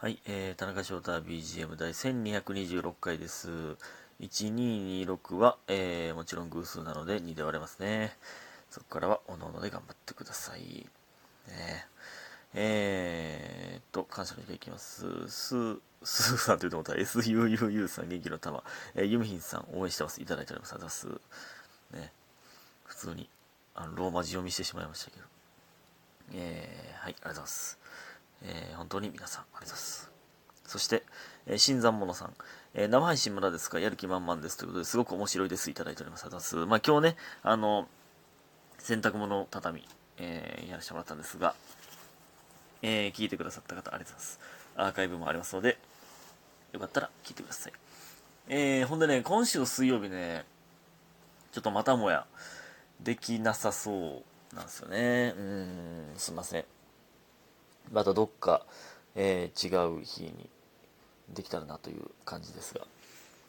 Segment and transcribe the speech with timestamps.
[0.00, 3.50] はい、えー、田中翔太 BGM 第1226回です。
[4.20, 8.16] 1226は、えー、もちろん偶数なので2で割れますね。
[8.70, 10.60] そこからは、おのおので頑張ってください。
[10.60, 11.88] ね
[12.54, 15.28] えーっと、感謝の日がいきます。
[15.28, 18.62] すー、すーさんというと思ったら SUUU さん元気の玉。
[18.94, 20.22] えー、ユミヒンさん応援してます。
[20.22, 20.74] いただいております。
[20.74, 21.20] ありがとうござい
[21.96, 22.02] ます。
[22.02, 22.12] ね。
[22.84, 23.28] 普通に、
[23.74, 25.24] あの、ローマ字読みしてしまいましたけど。
[26.34, 27.78] えー、はい、ありがとうございます。
[28.42, 30.10] えー本当に皆さん、ありがとうございます。
[30.66, 31.02] そして、
[31.46, 32.34] えー新参者さん、
[32.74, 33.80] えー生配信まだですか？
[33.80, 35.70] やる気満々ですということですごく面白いです。
[35.70, 36.22] いただいております。
[36.22, 36.70] ありがとうございます。
[36.70, 37.88] まあ今日ね、あの、
[38.78, 39.86] 洗濯物畳、
[40.18, 41.54] えーやらせてもらったんですが、
[42.82, 44.40] えー聞いてくださった方、ありがとうございます。
[44.76, 45.78] アーカイブもありますので、
[46.72, 47.72] よかったら聞いてください。
[48.48, 50.44] えーほんでね、今週の水曜日ね、
[51.52, 52.26] ちょっとまたもや、
[53.00, 55.34] できなさそうなんですよね。
[55.36, 56.64] うん、すいません。
[57.92, 58.64] またどっか、
[59.14, 60.48] えー違う日に
[61.30, 62.86] できたらなという感じですが。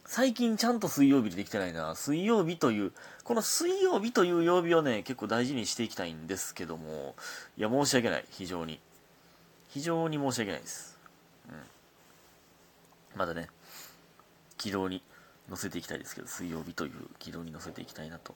[0.06, 1.94] 最近ちゃんと水曜日でできてないな。
[1.94, 7.16] 水曜日という、この水曜日という曜日をね、結構大事にしていきたいんですけども、
[7.58, 8.26] いや、申し訳ない。
[8.32, 8.80] 非常に。
[9.68, 10.98] 非常に申し訳ないです。
[11.48, 13.20] うん。
[13.20, 13.50] まだね、
[14.58, 15.04] 軌道に
[15.48, 18.36] 乗せていきたいですけど、水曜日という軌道に乗せていきたいなと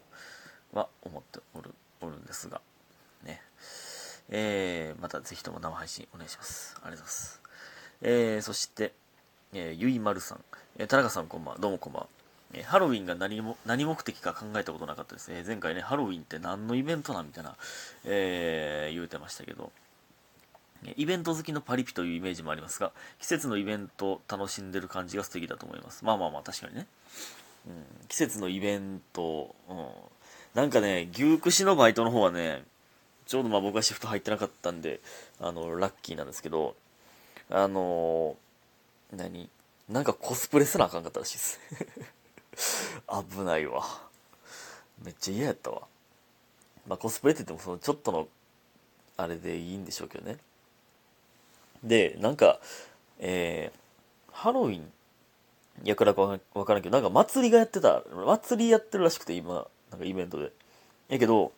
[0.74, 2.62] は思っておる、おるんですが、
[3.24, 3.42] ね。
[4.36, 6.76] えー、またぜひとも生配信お願いします。
[6.78, 7.42] ありがとうございます。
[8.02, 8.92] えー、そして、
[9.54, 10.40] えー、ゆいまるさん、
[10.80, 12.08] えー、田中さんこんばんは、どうもこんばんは。
[12.54, 15.44] えーハロウィンが何も、何目的か考えたことなかったですね。
[15.46, 17.56] 前回ね、ハロウィンって何のイベントなんみたいな、
[18.06, 19.72] えー、言うてましたけど、
[20.86, 26.04] えイベント好きのパリピというイメージもありますが、季節のイベント楽しんでる感じが素敵だと思います。
[26.04, 26.88] まあまあまあ、確かにね。
[27.68, 29.88] うん、季節のイベント、うん、
[30.56, 32.64] なんかね、牛串のバイトの方はね、
[33.26, 35.00] ちょうどまあ僕はシフト入ってなかったんで、
[35.40, 36.76] あの、ラッキーなんですけど、
[37.50, 38.44] あのー
[39.18, 39.50] 何
[39.90, 41.60] なんかコスプレせなあかんかったらしいです。
[43.32, 43.84] 危ないわ。
[45.04, 45.84] めっちゃ嫌やったわ。
[46.88, 48.28] まあコスプレって言ってもそのちょっとの、
[49.18, 50.38] あれでいいんでしょうけどね。
[51.84, 52.60] で、なんか、
[53.20, 54.92] えー、ハロウィン
[55.84, 60.52] やからかわわからんけど、なんか祭りがやってた、祭りやってるらしくて今、なんかイベントで。
[61.10, 61.52] やけど、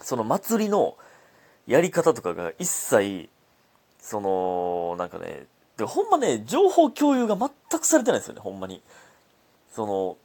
[0.00, 0.96] その祭りの
[1.66, 3.28] やり方とかが一切、
[3.98, 5.46] その、なんかね、
[5.76, 8.82] でほんまね、情報共有が全くされてないんですよね、ほんまに。
[9.72, 10.16] その、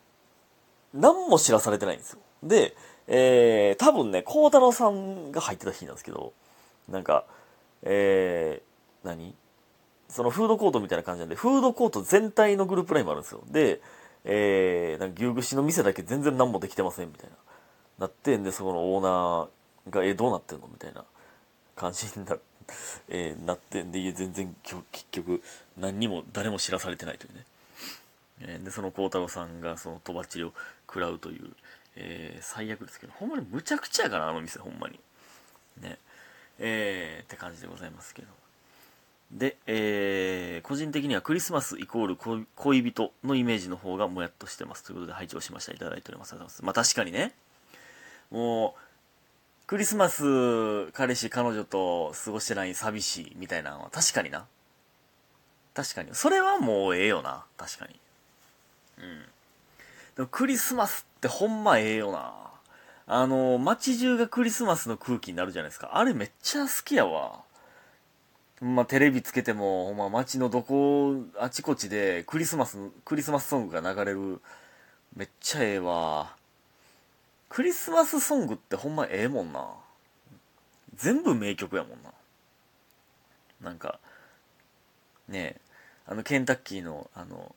[0.94, 2.20] 何も知らされてないんですよ。
[2.44, 2.76] で、
[3.08, 6.34] えー、多分ね、孝太郎さんが入ってた日なんですけど、
[6.88, 7.26] なんか、
[7.84, 9.36] えー、何？
[10.08, 13.42] そのフードコートみたいな感じなんで、フードコート全体のグループラインもあるんですよ。
[13.48, 13.82] で、
[14.26, 17.36] えー、なんか牛串の店だけ全然何もできてませんみたいな。
[17.98, 19.48] なってんで、そこのオーナー
[19.90, 20.68] が、え、どうなってんの？
[20.68, 21.04] みたいな
[21.76, 22.38] 感じにな,、
[23.10, 25.42] えーなってんで、全然今日結局
[25.78, 27.46] 何にも誰も知らされてないというね。
[28.42, 30.54] えーで、その孝太郎さんがそのとばっちりを
[30.88, 31.50] 食らうという、
[31.96, 35.00] えー最悪ですけど、ほんまにむちゃくちゃやから、あの店、ほんまに。
[35.82, 35.98] ね。
[36.60, 38.28] えーって感じでございますけど。
[39.32, 47.34] で、えー個人的にはクリスマスイコール恋人のイメージの方がもやっとしてますということで拝聴しましたいただいておりますありがとうございますまあ確かにね
[48.30, 48.82] もう
[49.72, 54.46] クリスマス彼氏彼女と過ごしてない寂しいみたいなのは確かにな。
[55.74, 56.10] 確かに。
[56.12, 57.46] それはもうええよな。
[57.56, 57.98] 確かに。
[58.98, 59.22] うん。
[60.18, 62.34] でもクリスマスってほんまええよな。
[63.08, 65.92] あの街中がクリスマスの空気になるじゃないですか。
[65.94, 67.40] あれめっちゃ好きやわ。
[68.60, 74.42] まあ、テレビつけても、ほんま、街のどこ、あちこちで、クリスマス、クリスマスソングが流れる。
[75.16, 76.41] めっちゃええわ。
[77.52, 79.68] クリスマスソングってほんまええもんな。
[80.96, 82.14] 全部名曲やもんな。
[83.62, 84.00] なんか、
[85.28, 85.62] ねえ、
[86.08, 87.54] あの、ケンタッキーの、あの、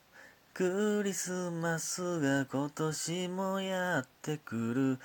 [0.53, 4.99] クリスマスが今年もやってくる。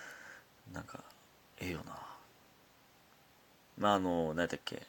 [0.73, 1.03] なんか、
[1.59, 1.95] ええよな。
[3.77, 4.81] まあ、あの、何やったっけ。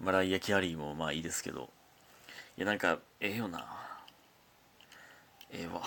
[0.00, 1.70] マライア・キャリーもまあいいですけど。
[2.56, 3.64] いや、なんか、ええよな。
[5.52, 5.82] ええわ。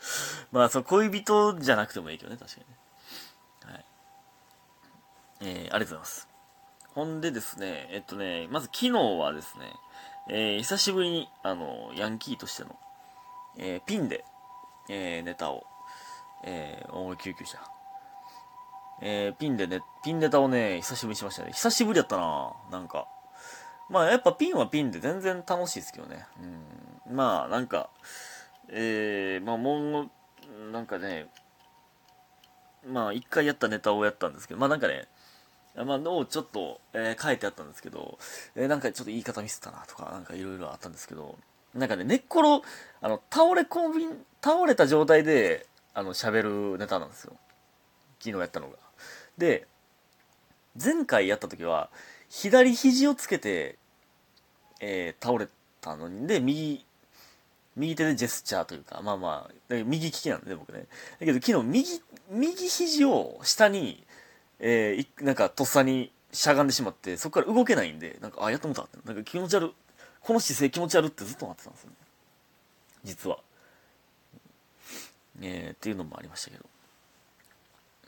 [0.52, 3.74] まあ、そう、恋人じゃなくてもいいけどね、確かにね。
[3.74, 3.84] はい。
[5.40, 6.28] えー、ありがとうございます。
[6.94, 9.72] ほんでですね、えっとね、まず昨日はですね、
[10.28, 12.76] えー久しぶりに、あの、ヤンキーとしての、
[13.58, 14.24] えーピンで、
[14.88, 15.66] えーネタを、
[16.42, 17.58] えー、大救急車。
[19.02, 21.52] えーピンでね、ピンネタをね、久しぶりにしましたね。
[21.52, 23.06] 久しぶりやったななんか。
[23.88, 26.26] まあやっぱピンはピンで全然楽しいですけどね。
[27.08, 27.14] うん。
[27.16, 27.90] まあなんか、
[28.70, 31.28] えー、まあもう、なんかね、
[32.86, 35.08] まあ一回やったネタをやったんですけど、まあなんかね、
[35.84, 38.18] まあ、をちょっと、えー、書いてあったんですけど、
[38.54, 41.38] えー、なんかちょっと言い方ミスったなとか、なんかいろいろあったんですけど、
[41.74, 42.66] なんかね、寝っ転、
[43.02, 44.06] あの、倒れ込み、
[44.42, 47.36] 倒れた状態で、あの、喋るネタなんですよ。
[48.18, 48.76] 昨日やったのが。
[49.36, 49.66] で、
[50.82, 51.90] 前回やった時は、
[52.30, 53.78] 左肘をつけて、
[54.80, 55.48] えー、倒れ
[55.82, 56.86] たのに、で、右、
[57.76, 60.86] 右手でジェスチャーというか、まあまあ、右利きなんでね、僕ね。
[61.20, 64.04] だけど昨日右、右肘を下に、
[64.58, 68.98] えー、なんかとっさにしゃがんでしまって、そこから動けないんで、なんか、あ、やってもたって。
[69.04, 69.72] なんか気持ち悪。
[70.20, 71.96] この姿勢気持ち悪ってずっとなってたんですよね。
[73.04, 73.38] 実は。
[75.42, 76.64] えー、っていうのもありましたけど。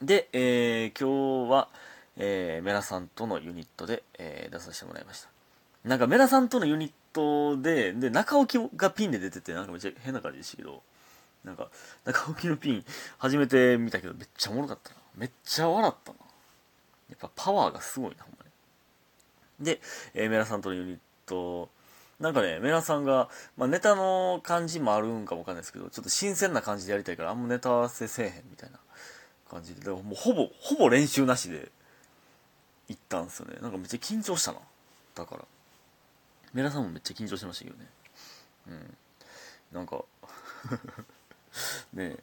[0.02, 1.68] で、えー、今日は、
[2.16, 5.28] えー、メラさんとのユニットで、えー、出させてもらいました。
[5.84, 10.82] なんかメラさんとのユニットで、で、中置きがピンで出てて、なんかめっちゃ変な感じでしたけど、
[11.44, 11.68] なんか、
[12.04, 12.84] 中置きのピン、
[13.18, 14.96] 初めて見たけど、めっちゃおもろかったな。
[15.16, 16.18] めっちゃ笑ったな。
[17.10, 18.44] やっぱパワーがすごいな、ほんま
[19.58, 19.64] に。
[19.64, 19.80] で、
[20.14, 21.68] えー、メラさんとのユニット、
[22.20, 28.78] なんかね、メラさんが、まあ、ネタの感じもあるんかもわかんないですけど、ちょっと新鮮な感じでやりたいから、あんまネタ合わせせえへんみたいな
[29.48, 31.70] 感じで、だからもうほぼ、ほぼ練習なしで
[32.88, 33.58] 行ったんですよね。
[33.60, 34.58] なんかめっちゃ緊張したな。
[35.14, 35.44] だから。
[36.52, 37.86] メラさんもめっちゃ緊張してましたけどね。
[38.68, 38.96] うん。
[39.72, 40.04] なんか
[41.92, 42.16] ね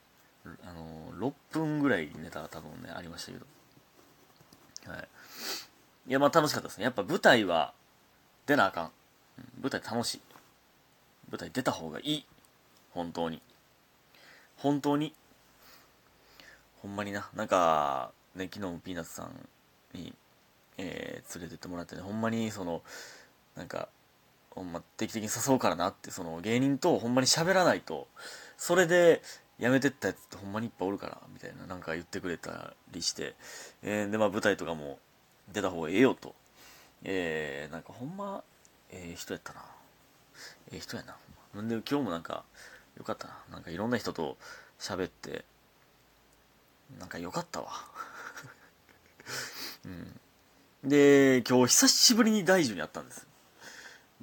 [0.63, 4.91] あのー、6分ぐらいネタ多分ね、ありましたけど。
[4.91, 5.07] はい。
[6.07, 6.83] いや、まあ楽しかったですね。
[6.83, 7.73] やっぱ舞台は
[8.45, 8.91] 出なあかん。
[9.59, 10.21] 舞台楽しい。
[11.31, 12.25] 舞台出た方がいい。
[12.91, 13.41] 本当に。
[14.57, 15.13] 本当に。
[16.81, 17.27] ほんまにな。
[17.33, 19.49] なんか、ね、昨日もピーナッツさん
[19.93, 20.13] に、
[20.77, 22.83] えー、連れてってもらってね、ほんまにその、
[23.55, 23.89] なんか、
[24.55, 28.07] ほんま定期的に誘うからなって、その芸人とほんまに喋らないと、
[28.57, 29.21] それで
[29.59, 33.35] 辞めてったやつってほんまにいっぱいおるから、みたいななんか言ってくれたりして、
[33.83, 34.99] えー、で、まあ舞台とかも
[35.53, 36.33] 出た方がええよと。
[37.03, 38.43] えー、なんかほんま、
[38.91, 39.61] ええー、人やったな。
[40.71, 41.15] ええー、人やな。
[41.53, 42.43] なんで今日もなんか、
[42.97, 43.37] よかったな。
[43.51, 44.37] なんかいろんな人と
[44.79, 45.45] 喋って、
[46.99, 47.71] なんかよかったわ。
[49.85, 50.19] うん。
[50.89, 53.24] で、今日久しぶりに大樹に会ったんです。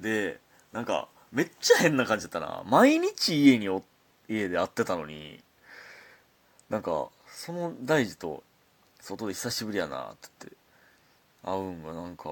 [0.03, 0.39] で、
[0.73, 2.63] なんか、めっちゃ変な感じだったな。
[2.67, 3.83] 毎日家にお、
[4.27, 5.41] 家で会ってたのに、
[6.69, 8.43] なんか、その大樹と、
[8.99, 10.57] 外で久しぶりやなって言って、
[11.43, 12.29] 会うんがなんか、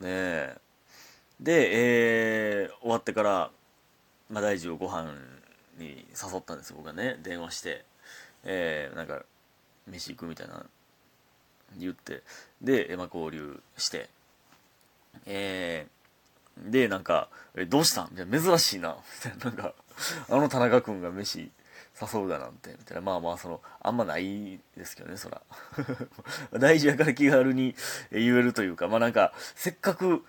[0.00, 0.56] ねえ。
[1.40, 3.50] で、えー、終わってから、
[4.30, 5.12] まあ、大樹をご飯
[5.78, 7.18] に誘ったんです、僕はね。
[7.22, 7.84] 電話して、
[8.44, 9.24] えー、なんか、
[9.88, 10.64] 飯行くみたいな
[11.76, 12.22] 言って、
[12.62, 14.08] で、まあ、交流して、
[15.26, 15.99] えー、
[16.58, 18.08] で、なんか、え、どうしたん？
[18.10, 19.74] みたいな、珍しいな、みたいな、なんか、
[20.28, 21.50] あの田中君が飯
[22.00, 25.42] 誘うだなんて、みたいな、まあまあ、その、あんまないですけどね、そら。
[26.58, 27.74] 大事やから気軽に
[28.10, 30.24] 言えるというか、まあなんか、せっかく、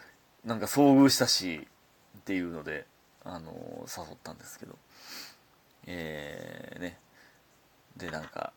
[0.46, 1.68] なんか遭遇したし、
[2.20, 2.86] っていうので、
[3.24, 4.78] あのー、誘ったんですけど、
[5.86, 7.00] えー、ね。
[7.98, 8.54] で、なんか、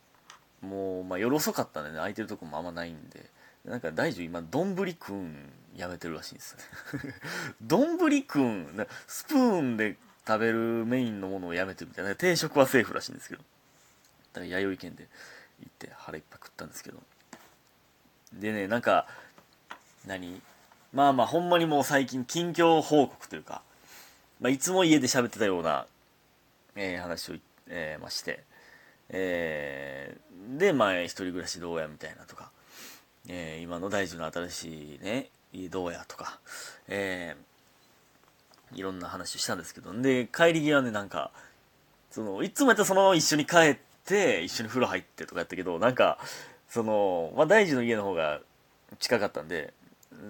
[0.61, 3.29] もう、まあ、夜遅かったんでね、空いてるとこもあんまないんで、
[3.63, 7.13] なんか大樹今、丼くんやめてるらしいんですね。
[7.61, 13.41] 丼くん、スプーンで食べるメインのものをやめてるみたいな、定食はセーフらしいんですけど。
[14.33, 15.07] だから弥生県で
[15.59, 17.01] 行って腹いっぱい食ったんですけど。
[18.33, 19.07] でね、なんか、
[20.05, 20.41] 何？
[20.93, 23.61] まあまあ、ほんまにもう最近近況報告というか、
[24.39, 25.87] まあ、いつも家で喋ってたような、
[26.75, 27.35] えー、話を、
[27.67, 28.43] えー、まして、
[29.09, 32.49] えー、で、まあ、一人暮らしどうやみたいなとか、
[33.27, 35.29] え、今の大樹の新しいね、
[35.69, 36.39] どうやとか、
[36.87, 41.31] えー、いろんな話したんですけど、で、帰り際ね、なんか、
[42.11, 46.17] その、いつもやったらそのまま一緒に帰って、一緒に風呂入ってとかやったけど、なんか、
[46.69, 48.41] その、まあ、大樹の家の方が
[48.99, 49.73] 近かったんで、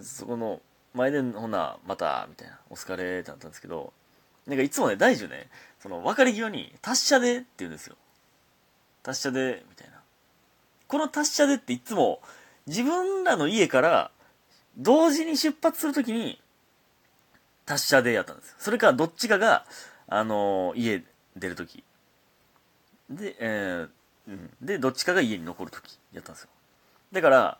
[0.01, 0.61] そこの
[0.93, 3.93] 前で、ほな、また、みたいな、お疲れってなったんですけど、
[4.47, 5.49] なんかいつもね、大樹ね、
[5.81, 7.95] その、別れ際に、達者でって言うんですよ。
[9.03, 9.95] 達者で、みたいな。
[10.87, 12.21] この達者でっていつも
[12.67, 14.11] 自分らの家から
[14.77, 16.39] 同時に出発するときに
[17.65, 18.55] 達者でやったんです。
[18.59, 19.65] それかどっちかが、
[20.07, 21.03] あのー、家
[21.35, 21.83] 出るとき。
[23.09, 23.89] で、えー、
[24.27, 24.49] うん。
[24.61, 26.49] で、どっちかが家に残るときやったんですよ。
[27.11, 27.57] だから、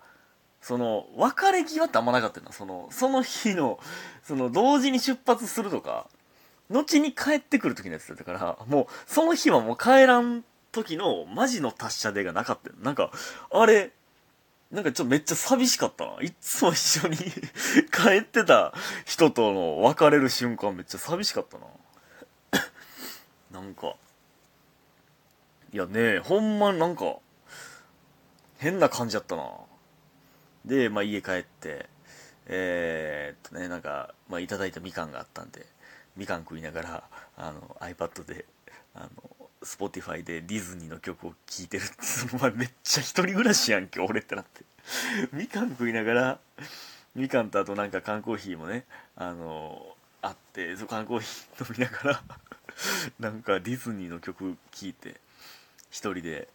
[0.62, 2.52] その、別れ際ってあんまなかったな。
[2.52, 3.80] その、その日の、
[4.24, 6.08] その、同時に出発するとか、
[6.70, 12.72] 後に帰ってくるときのやつだったから、もう、その日はもう帰らん時のマジの達者でがなかった。
[12.84, 13.12] なんか、
[13.52, 13.92] あれ、
[14.76, 16.22] なんかちょっとめっちゃ寂しかったな。
[16.22, 17.18] いつも一緒に
[17.92, 18.74] 帰ってた
[19.06, 21.66] 人との別れる瞬間めっちゃ寂しかったな。
[23.52, 23.96] なんか、
[25.72, 27.16] いやねほんまなんか、
[28.58, 29.50] 変な感じやったな。
[30.66, 31.88] で、まあ、家帰って
[32.48, 35.66] えー、っとねなんか、まあ、いただいたみかんがあったんで
[36.18, 37.04] みかん食いながら
[37.38, 38.46] あの iPad で
[38.94, 39.10] あの
[39.66, 41.84] Spotify でディズニーの曲を聴いてる。
[41.84, 44.64] ってそのまめっちゃ一人暮らしやんけ俺ってなって。
[45.34, 46.40] みかん食いながら
[47.16, 52.24] みかんとあとなんか缶コーヒーもねあのあってそ缶コーヒー飲みながら
[53.20, 55.20] なんかディズニーの曲聴いて
[55.90, 56.48] 一人で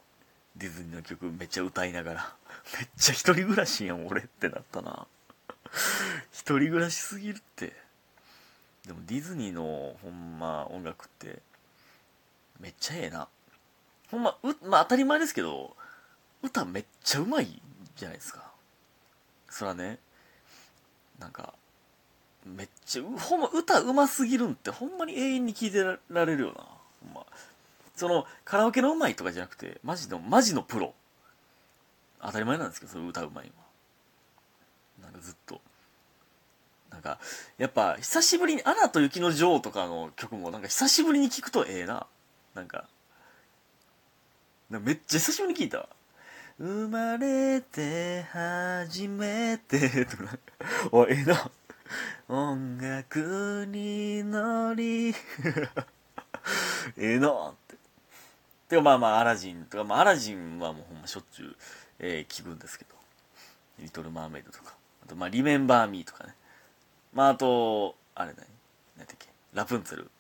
[0.57, 2.37] ディズニーの曲めっちゃ歌いながら
[2.79, 5.07] めっちゃ一人暮らしやん俺ってなったな。
[6.33, 7.73] 一人暮らしすぎるって。
[8.87, 11.41] でもディズニーのほんま音楽って
[12.61, 13.29] めっちゃええな。
[14.11, 15.77] ほんまうまあ当たり前ですけど
[16.43, 17.47] 歌めっちゃうまい
[17.97, 18.51] じゃないですか。
[19.49, 19.99] そらね
[21.19, 21.55] なんか
[22.45, 26.65] めっちゃほんま歌うますぎるんってほんまに永遠に聴いてられるよな。
[27.05, 27.27] ほんま。
[27.97, 30.95] そのカラオケのうまいとかじゃなくてマジのマジのプロ。
[32.23, 33.53] 当たり前なんですけどその歌うまい
[35.01, 35.05] は。
[35.05, 35.61] なんかずっと。
[36.91, 37.19] なんか
[37.57, 42.07] やっぱ久しぶりに「アナと雪の女王」とかの曲もなんか久しぶりに聴くとええな。
[42.55, 42.89] なんか
[44.69, 45.89] めっちゃ久しぶりに聞いたわ。
[46.59, 50.39] 生まれて初めてとか。
[50.93, 51.51] おええな。
[52.29, 55.09] 音楽に乗り。
[56.97, 57.77] ええなって。
[58.69, 59.65] てかまあまあアラジン。
[59.67, 61.57] とか、まあ、アラジンはもうほんましょっちゅう、
[61.99, 62.95] えー、聞くんですけど。
[63.81, 64.75] リトル・マーメイドとか。
[65.03, 66.35] あとまあリメンバー・ミーとかね。
[67.13, 68.47] まああとあれ何？
[68.99, 69.29] 何だっけ？
[69.55, 70.11] ラプンツェル。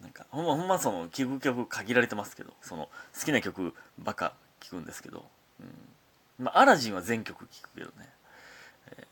[0.00, 2.88] なんかほんまほんまその聴く曲限られてますけどその
[3.18, 5.24] 好きな曲ばか聴くんですけど、
[5.60, 6.44] うん。
[6.44, 8.08] まあ、アラジンは全曲聴くけどね、
[8.92, 9.04] えー、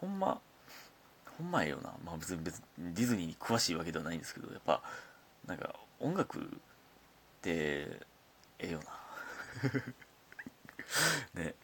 [0.00, 0.40] ほんま
[1.38, 1.92] ほんまええよな。
[2.04, 4.82] まあ別に別にディズニーに詳しいわけではないんですけどやっぱ
[5.46, 6.42] なんか音楽っ
[7.40, 8.06] てえ
[8.60, 8.84] えよな。
[11.42, 11.54] ね。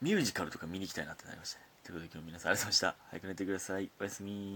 [0.00, 1.66] ミュージカルとか見に行きたいなってなりましたね。
[1.84, 3.10] ということで今日皆さんありがとうございました。
[3.10, 3.90] 早く寝てください。
[4.00, 4.48] おやすみ